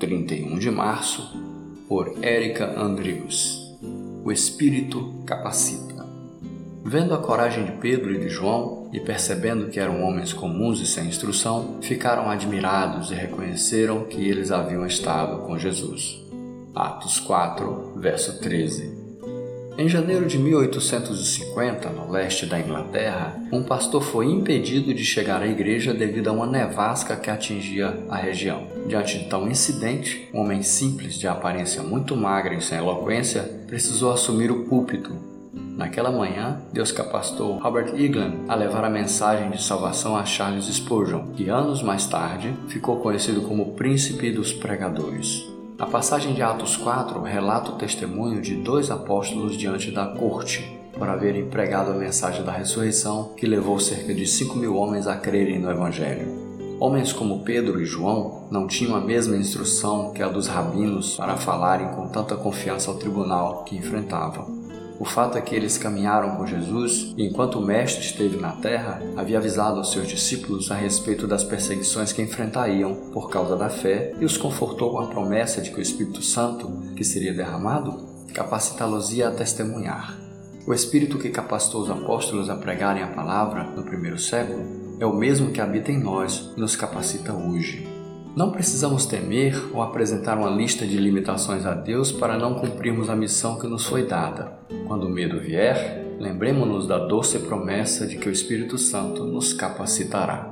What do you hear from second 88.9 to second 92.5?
temer ou apresentar uma lista de limitações a Deus para